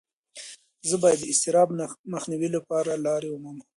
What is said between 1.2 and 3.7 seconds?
د اضطراب مخنیوي لپاره لارې ومومم.